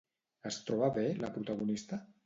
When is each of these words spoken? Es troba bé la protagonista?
Es 0.51 0.57
troba 0.69 0.89
bé 0.97 1.05
la 1.21 1.33
protagonista? 1.39 2.05